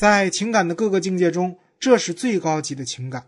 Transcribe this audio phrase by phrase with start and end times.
[0.00, 3.26] 在情感的各个境界中，这是最高级的情感。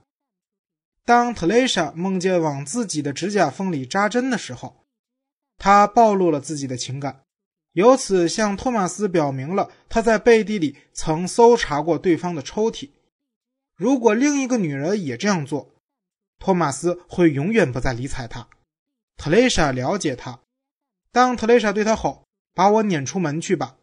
[1.05, 4.87] 当特蕾莎梦见往自己的指甲缝里扎针的时候，
[5.59, 7.25] 她暴露了自己的情感，
[7.73, 12.89] 由此向托马斯表明了她在背地里曾搜查过对方的抽屉。
[13.77, 15.75] 如果另一个女人也这样做，
[16.39, 18.49] 托马斯会永远不再理睬她。
[19.19, 20.41] 特蕾莎了解他。
[21.11, 22.25] 当特蕾莎对他吼
[22.57, 23.77] ：“把我撵出门去吧！”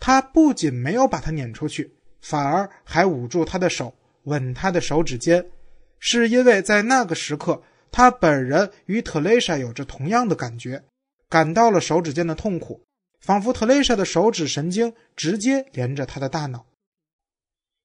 [0.00, 3.92] 他不仅没有把他撵出去，反而还捂住他的手，
[4.22, 5.44] 吻他的手指尖。
[5.98, 10.82] 是因为在那个时刻，他本人与特蕾莎有着同样的感觉，
[11.28, 12.80] 感到了手指间的痛苦，
[13.20, 16.64] 仿佛特蕾莎的手指神经直接连着他的大脑。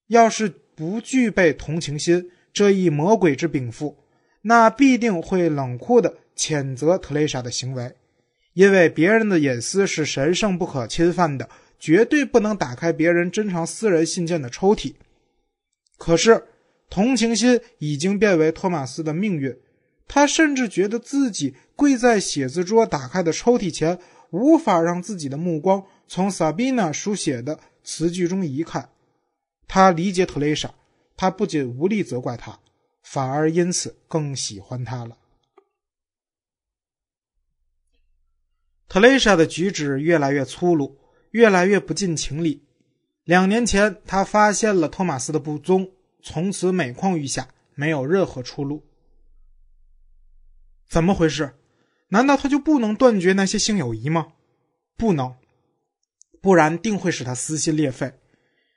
[0.08, 3.96] 要是不具备同情心这一魔鬼之禀赋，
[4.42, 7.94] 那必定会冷酷地谴责特蕾莎的行为，
[8.54, 11.48] 因为别人的隐私是神圣不可侵犯的，
[11.78, 14.94] 绝对不能打开别人珍藏私人信件的抽屉。
[15.96, 16.48] 可是。
[16.90, 19.54] 同情心已经变为托马斯的命运，
[20.06, 23.98] 他甚至觉得自己跪在写字桌打开的抽屉前，
[24.30, 28.88] 无法让自己的目光从萨宾娜书写的词句中移开。
[29.66, 30.74] 他理解特蕾莎，
[31.14, 32.58] 他不仅无力责怪她，
[33.02, 35.18] 反而因此更喜欢她了。
[38.88, 40.96] 特蕾莎的举止越来越粗鲁，
[41.30, 42.64] 越来越不近情理。
[43.24, 45.90] 两年前，他发现了托马斯的不忠。
[46.20, 48.84] 从此每况愈下，没有任何出路。
[50.88, 51.54] 怎么回事？
[52.08, 54.32] 难道他就不能断绝那些性友谊吗？
[54.96, 55.36] 不能，
[56.40, 58.14] 不然定会使他撕心裂肺。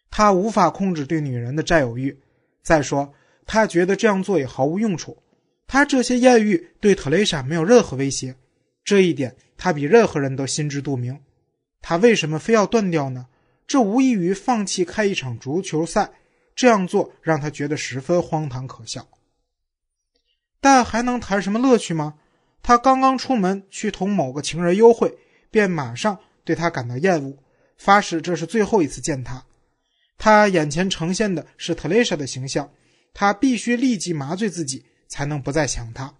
[0.09, 2.19] 他无法控制对女人的占有欲。
[2.61, 3.13] 再说，
[3.45, 5.23] 他觉得这样做也毫无用处。
[5.65, 8.35] 他这些艳遇对特蕾莎没有任何威胁，
[8.83, 11.17] 这一点他比任何人都心知肚明。
[11.81, 13.27] 他为什么非要断掉呢？
[13.67, 16.11] 这无异于放弃开一场足球赛。
[16.53, 19.07] 这样做让他觉得十分荒唐可笑，
[20.59, 22.15] 但还能谈什么乐趣吗？
[22.61, 25.17] 他刚刚出门去同某个情人幽会，
[25.49, 27.37] 便马上对他感到厌恶，
[27.77, 29.43] 发誓这是最后一次见他。
[30.17, 32.69] 他眼前呈现的是特蕾莎的形象，
[33.13, 36.13] 他必须立即麻醉自己，才能不再想他。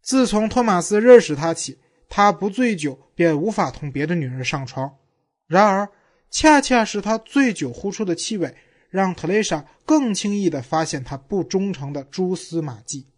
[0.00, 1.78] 自从托马斯认识他起，
[2.10, 4.98] 他不醉酒便无法同别的女人上床。
[5.46, 5.88] 然而。
[6.32, 8.56] 恰恰是他醉酒呼出的气味，
[8.88, 13.08] 让特蕾莎更轻易地发现他不忠诚的蛛丝马迹。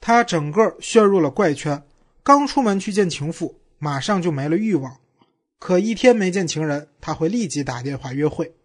[0.00, 1.86] 他整个陷入了怪圈，
[2.24, 4.98] 刚出门去见情妇，马上就没了欲望；
[5.60, 8.56] 可一天没见情人，他会立即打电话约会。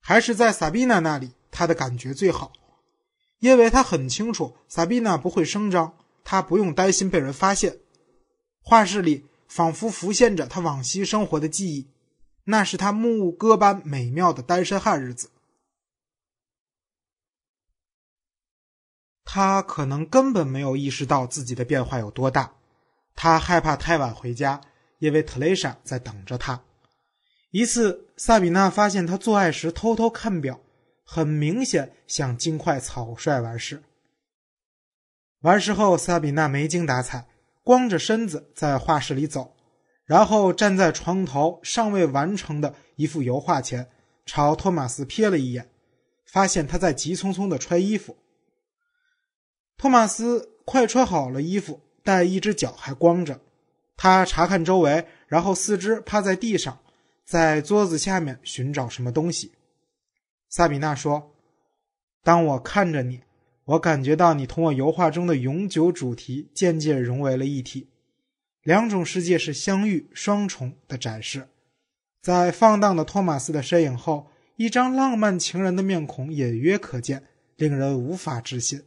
[0.00, 2.52] 还是在萨宾娜那里，他的感觉最好，
[3.38, 5.94] 因为他很清楚萨宾娜不会声张，
[6.24, 7.78] 他不用担心被人发现。
[8.62, 9.26] 画室里。
[9.50, 11.90] 仿佛浮现着他往昔生活的记忆，
[12.44, 15.32] 那是他牧歌般美妙的单身汉日子。
[19.24, 22.54] 他可能根本没有意识到自己的变化有多大。
[23.16, 24.60] 他害怕太晚回家，
[25.00, 26.62] 因为特蕾莎在等着他。
[27.50, 30.60] 一次，萨比娜发现他做爱时偷偷看表，
[31.02, 33.82] 很明显想尽快草率完事。
[35.40, 37.26] 完事后，萨比娜没精打采。
[37.62, 39.54] 光着身子在画室里走，
[40.04, 43.88] 然后站在床头尚未完成的一幅油画前，
[44.24, 45.70] 朝托马斯瞥了一眼，
[46.24, 48.16] 发现他在急匆匆地穿衣服。
[49.76, 53.40] 托马斯快穿好了衣服，但一只脚还光着。
[53.96, 56.80] 他查看周围，然后四肢趴在地上，
[57.24, 59.52] 在桌子下面寻找什么东西。
[60.48, 61.34] 萨比娜说
[62.24, 63.20] ：“当我看着你。”
[63.64, 67.88] 我感觉到你同我油画中的永久主题渐渐融为了一体，
[68.62, 71.48] 两种世界是相遇双重的展示。
[72.20, 74.26] 在放荡的托马斯的身影后，
[74.56, 77.22] 一张浪漫情人的面孔隐约可见，
[77.56, 78.82] 令人无法置信。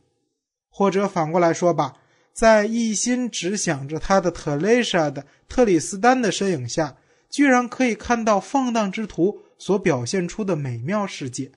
[0.69, 1.93] 或者反过来说吧，
[2.33, 6.97] 在一心只想着他的特蕾莎的特里斯丹的身影下，
[7.29, 11.51] 居然可以看到放荡之徒所表现出的美妙世界。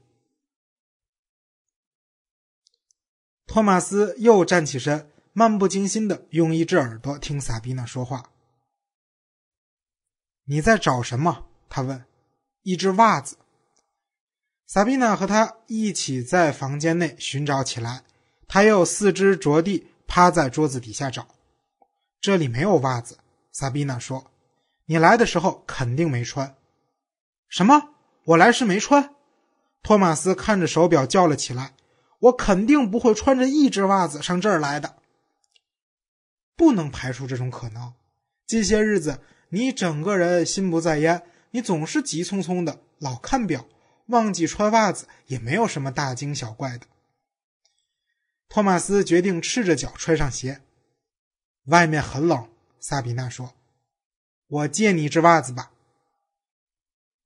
[3.46, 8.30] 托马斯又站起身，漫不经心的用一只耳朵听萨宾娜说话。
[10.44, 12.04] “你在找什么？”他问。
[12.62, 13.36] “一只袜子。”
[14.66, 18.02] 萨宾娜和他一起在房间内寻找起来。
[18.48, 21.28] 他又四肢着地，趴在桌子底下找。
[22.20, 23.18] “这里没有袜子。”
[23.52, 24.30] 萨宾娜说。
[24.86, 26.56] “你来的时候肯定没穿。
[27.48, 27.90] ”“什么？
[28.24, 29.14] 我来时没穿？”
[29.84, 31.75] 托马斯看着手表叫了起来。
[32.26, 34.96] 我肯定不会穿着一只袜子上这儿来的，
[36.56, 37.94] 不能排除这种可能。
[38.46, 39.20] 近些日子
[39.50, 43.66] 你整个人心不在焉，你总是急匆匆的，老看表，
[44.06, 46.86] 忘记穿袜子，也没有什么大惊小怪的。
[48.48, 50.62] 托马斯决定赤着脚穿上鞋。
[51.66, 52.48] 外面很冷，
[52.80, 53.54] 萨比娜说
[54.46, 55.72] ：“我借你一只袜子吧。”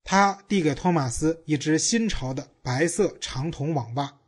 [0.05, 4.20] 他递给托马斯一只新潮的白色长筒网袜。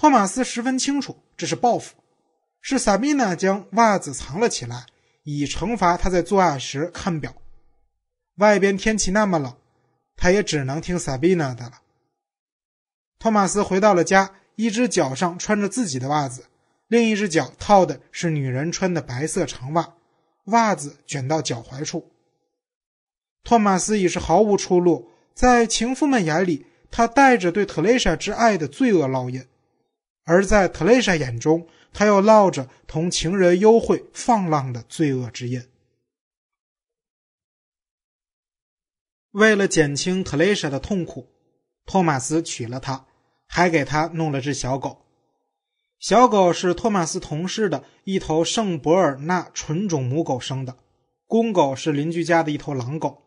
[0.00, 1.96] 托马斯十分清楚，这是报复，
[2.60, 4.86] 是萨比娜将袜子藏了起来，
[5.24, 7.34] 以惩罚他在作案时看表。
[8.36, 9.56] 外边天气那么冷，
[10.14, 11.82] 他也只能听萨比娜的了。
[13.18, 16.44] 托马斯回到了家，一只脚上穿着自己的袜子，
[16.86, 19.94] 另一只脚套的是女人穿的白色长袜，
[20.44, 22.12] 袜子卷到脚踝处。
[23.42, 29.44] 托马斯已是毫无出路，在情妇们眼里，他带着对特蕾莎之爱的罪恶烙印。
[30.28, 35.62] 而在特蕾莎眼中，他又烙着同情人幽会放浪的罪恶之印。
[39.30, 41.30] 为了减轻特蕾莎的痛苦，
[41.86, 43.06] 托马斯娶了她，
[43.46, 45.06] 还给她弄了只小狗。
[45.98, 50.76] 小狗是托马斯同事的一头圣伯尔纳纯种母狗生的，
[51.26, 53.22] 公狗是邻居家的一头狼狗。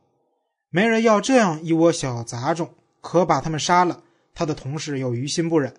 [0.70, 4.04] 没人要这样一窝小杂种，可把他们杀了，
[4.36, 5.74] 他的同事又于心不忍。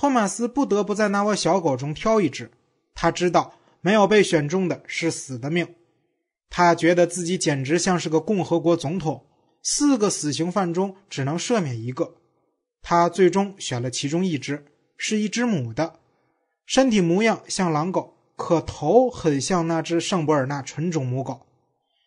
[0.00, 2.50] 托马斯不得不在那窝小狗中挑一只。
[2.94, 3.52] 他知道
[3.82, 5.74] 没有被选中的是死的命。
[6.48, 9.26] 他觉得自己简直像是个共和国总统。
[9.62, 12.14] 四个死刑犯中只能赦免一个。
[12.80, 14.64] 他最终选了其中一只，
[14.96, 15.96] 是一只母的，
[16.64, 21.46] 身体模样像狼狗，可头很像那只圣伯尔纳纯种母狗。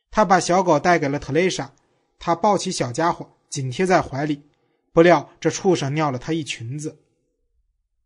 [0.09, 1.71] 他把小狗带给了特蕾莎，
[2.17, 4.41] 他抱起小家伙紧贴在怀里，
[4.91, 6.97] 不料这畜生尿了他一裙子。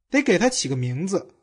[0.10, 1.34] 得给他起个名字。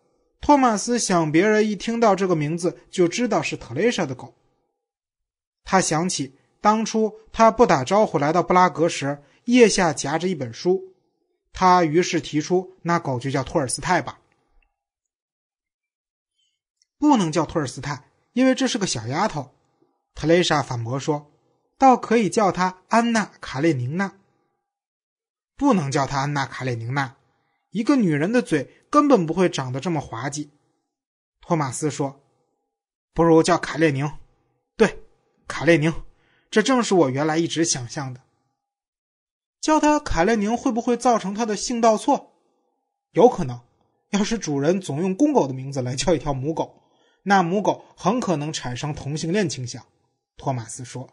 [0.40, 4.34] 托马斯想，别人一听到这个名字就知道是特蕾莎的狗。
[5.64, 10.94] 他想起当初他不打招呼来到布拉格时，腋下夹着一本书。
[11.52, 14.20] 他于是提出，那狗就叫托尔斯泰吧。
[16.99, 19.55] 不能叫托尔斯泰，因为这是个小丫头。
[20.14, 21.31] 特蕾莎反驳说
[21.78, 24.12] ：“倒可以叫她安娜·卡列宁娜。”
[25.56, 27.16] 不能叫她安娜·卡列宁娜。
[27.75, 30.53] 一个女人的嘴根本不会长得这么滑稽，
[31.41, 32.23] 托马斯说
[33.12, 34.09] ：“不如叫卡列宁。”
[34.79, 35.03] 对，
[35.49, 35.93] 卡列宁，
[36.53, 38.21] 这正是我原来一直想象的。
[39.61, 42.37] 叫他卡列宁会不会造成他的性倒错？
[43.11, 43.61] 有可能。
[44.11, 46.85] 要是主人总用公狗的名字来叫一条母狗，
[47.25, 49.85] 那母狗很可能产生同性恋倾向。
[50.37, 51.11] 托马斯说：“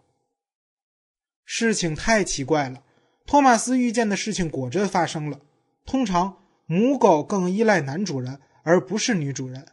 [1.44, 2.84] 事情太奇怪了。”
[3.26, 5.40] 托马斯预见的事情果真发生了。
[5.88, 6.38] 通常。
[6.66, 9.66] 母狗更依赖男主人，而不是女主人。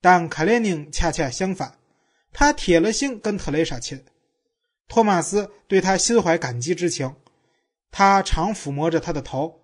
[0.00, 1.78] 但卡列宁恰恰相反，
[2.32, 4.04] 他铁了心跟特蕾莎亲。
[4.86, 7.16] 托马斯对他心怀感激之情，
[7.90, 9.60] 他常抚摸着他的头，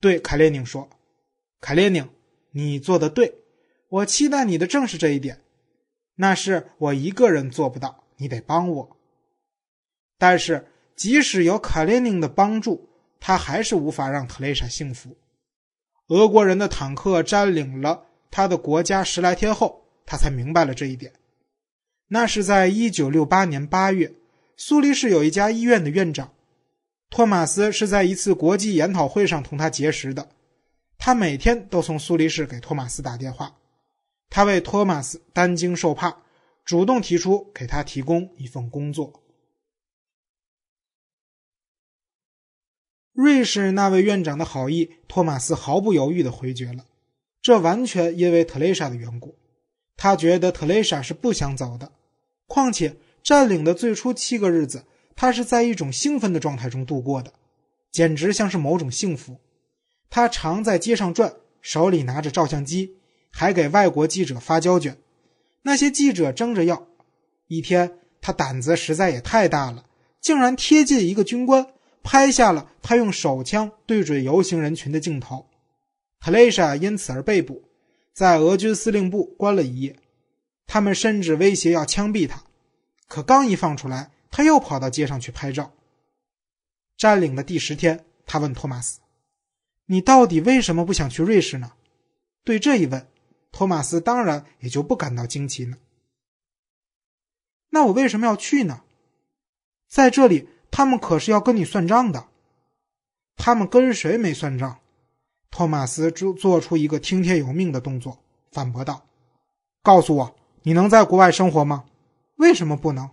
[0.00, 0.88] 对卡列宁说
[1.60, 2.08] ：“卡列宁，
[2.52, 3.34] 你做的对，
[3.88, 5.42] 我期待你的正是这一点。
[6.14, 8.96] 那是我一个人做不到，你得帮我。
[10.16, 12.88] 但是即使有卡列宁的帮助，
[13.20, 15.14] 他还是无法让特蕾莎幸福。”
[16.08, 21.12] 俄国人的坦克占领了他的国家十来天后，他才明白了这一点。
[22.08, 24.14] 那是在一九六八年八月，
[24.56, 26.32] 苏黎世有一家医院的院长
[27.10, 30.28] 托马斯是在一次国际研讨会上同他结识的。
[30.96, 33.54] 他每天都从苏黎世给托马斯打电话，
[34.30, 36.16] 他为托马斯担惊受怕，
[36.64, 39.12] 主动提出给他提供一份工作。
[43.20, 46.84] 瑞士那位院长的好意，托马斯毫不犹豫地回绝了。
[47.42, 49.36] 这完全因为特蕾莎的缘故。
[49.96, 51.90] 他觉得特蕾莎是不想走的。
[52.46, 52.94] 况且
[53.24, 54.84] 占领的最初七个日子，
[55.16, 57.32] 他是在一种兴奋的状态中度过的，
[57.90, 59.36] 简直像是某种幸福。
[60.08, 62.98] 他常在街上转，手里拿着照相机，
[63.32, 64.96] 还给外国记者发胶卷。
[65.62, 66.86] 那些记者争着要。
[67.48, 69.86] 一天，他胆子实在也太大了，
[70.20, 71.66] 竟然贴近一个军官。
[72.10, 75.46] 拍下了他用手枪对准游行人群的镜头，
[76.18, 77.68] 特雷莎因此而被捕，
[78.14, 79.94] 在俄军司令部关了一夜。
[80.66, 82.44] 他们甚至威胁要枪毙他，
[83.08, 85.74] 可刚一放出来，他又跑到街上去拍照。
[86.96, 89.00] 占领的第十天，他问托马斯
[89.84, 91.72] ：“你到底为什么不想去瑞士呢？”
[92.42, 93.06] 对这一问，
[93.52, 95.76] 托马斯当然也就不感到惊奇了。
[97.68, 98.80] 那我为什么要去呢？
[99.86, 100.48] 在这里。
[100.70, 102.26] 他们可是要跟你算账的。
[103.36, 104.80] 他们跟谁没算账？
[105.50, 108.18] 托马斯做做出一个听天由命的动作，
[108.52, 109.06] 反驳道
[109.82, 111.84] ：“告诉我，你能在国外生活吗？
[112.36, 113.08] 为什么不能？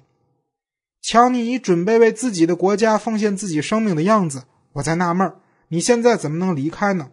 [1.02, 5.36] 瞧你已准备为自己的国家奉献自己生命的样子，我在纳闷
[5.68, 7.12] 你现在怎么能离开呢？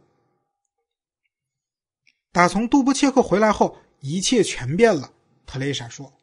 [2.32, 5.12] 打从杜布切克回来后，一切全变了。
[5.46, 6.14] 特蕾莎说：“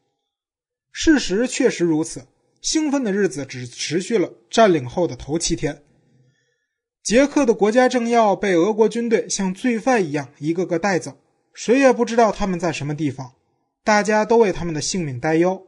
[0.91, 2.27] 事实确实如此。
[2.61, 5.83] 兴奋的日子只持续了占领后的头七天。
[7.03, 11.17] 捷克的国家政要被俄国军队像罪犯一样一个个带走，
[11.53, 13.33] 谁也不知道他们在什么地方。
[13.83, 15.65] 大家都为他们的性命担忧。”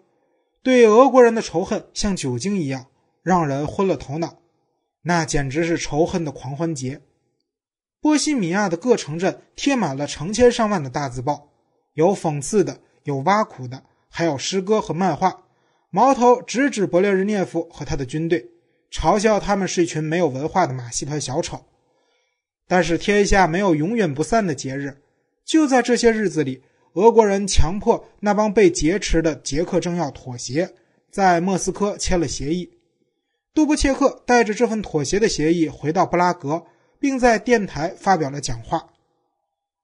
[0.63, 2.85] 对俄国人的仇恨像酒精一样，
[3.23, 4.37] 让人昏了头脑。
[5.01, 7.01] 那简直是仇恨的狂欢节。
[7.99, 11.49] 波西米亚的各城镇贴满了成千上万的大字报，
[11.93, 15.47] 有讽刺的，有挖苦的，还有诗歌和漫画。
[15.91, 18.49] 矛头直指勃列日涅夫和他的军队，
[18.89, 21.65] 嘲笑他们是一群没有文化的马戏团小丑。
[22.65, 25.01] 但是天下没有永远不散的节日，
[25.45, 26.63] 就在这些日子里。
[26.93, 30.73] 俄国人强迫那帮被劫持的捷克政要妥协，
[31.09, 32.69] 在莫斯科签了协议。
[33.53, 36.65] 杜布切克带着这份妥协的协议回到布拉格，
[36.99, 38.87] 并在电台发表了讲话。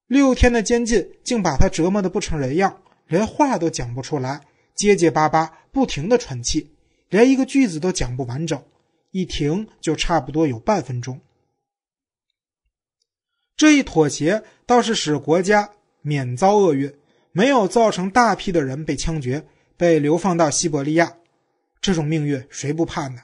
[0.07, 4.41] 六天的监禁竟把他折磨得不成人样，连话都讲不出来，
[4.77, 6.71] 结结巴巴，不停的喘气，
[7.09, 8.63] 连一个句子都讲不完整，
[9.11, 11.19] 一停就差不多有半分钟。
[13.57, 15.71] 这一妥协倒是使国家。
[16.03, 16.93] 免遭厄运，
[17.33, 21.17] 没有造成大批的人被枪决、被流放到西伯利亚，
[21.81, 23.23] 这种命运谁不怕呢？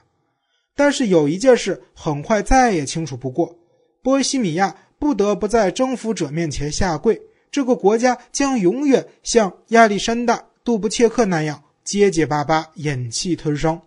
[0.75, 3.57] 但是有一件事很快再也清楚不过：
[4.01, 13.81] 波西米亚不得不在征服者面前下跪，这个国家将永远向亚历山大·杜布切克那样结结巴巴、忍气吞声，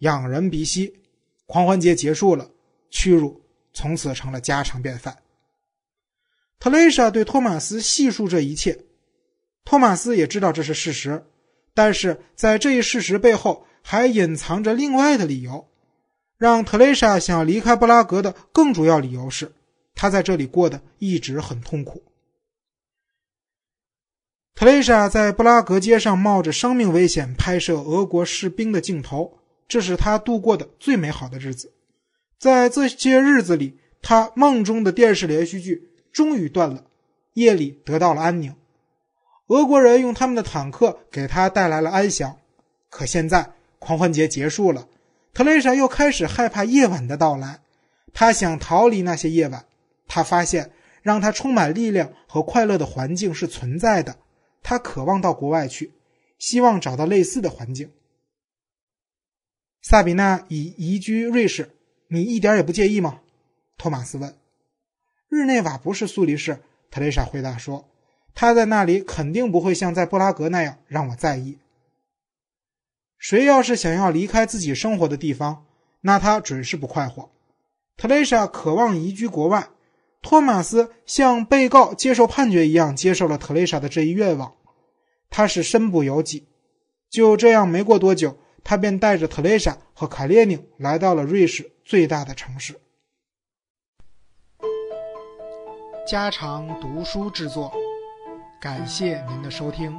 [0.00, 0.94] 仰人鼻息。
[1.46, 2.50] 狂欢节结束了，
[2.90, 3.40] 屈辱
[3.72, 5.16] 从此成了家常便饭。
[6.60, 8.84] 特蕾莎对托马斯细述这一切，
[9.64, 11.24] 托马斯也知道这是事实，
[11.72, 15.66] 但是在这一事实背后还隐藏着另外的理由。
[16.36, 19.50] 让特蕾莎想离开布拉格的更主要理由是，
[19.94, 22.02] 他在这里过得一直很痛苦。
[24.58, 29.38] 特蕾莎在布拉格街上冒着生命危险拍摄俄国士兵的镜头，
[29.68, 31.72] 这是她度过的最美好的日子。
[32.40, 35.92] 在这些日子里，她梦中的电视连续剧。
[36.12, 36.82] 终于断了，
[37.34, 38.52] 夜里得到了安宁。
[39.46, 42.36] 俄国人用他们的坦克给他带来了安详。
[42.90, 44.88] 可现在狂欢节结束了，
[45.32, 47.60] 特蕾莎又开始害怕夜晚的到来。
[48.12, 49.64] 她想逃离那些夜晚。
[50.08, 54.16] 她发现让她充满力量和快乐的环境是存在的。
[54.62, 55.92] 他渴望到国外去，
[56.38, 57.90] 希望找到类似的环境。
[59.82, 61.70] 萨比娜已移居瑞士，
[62.08, 63.20] 你一点也不介意吗？
[63.76, 64.36] 托马斯问。
[65.28, 66.60] 日内瓦不是苏黎世，
[66.90, 67.88] 特蕾莎回答说
[68.34, 71.58] ：“他在那里肯定不会像在布拉格那样让我在意。
[73.18, 75.66] 谁要是想要离开自己生活的地方，
[76.00, 77.30] 那他准是不快活。”
[77.96, 79.68] 特蕾莎渴望移居国外，
[80.20, 84.54] 托马斯像被告接受判决一样接受了特蕾莎的这一愿望。
[85.30, 86.48] 他是身不由己。
[87.10, 92.78] 就这样，没过多久，他便带着特蕾莎和卡列宁来到了瑞士最大的城市。
[96.06, 97.72] 家常读书制作，
[98.60, 99.98] 感谢您的收听。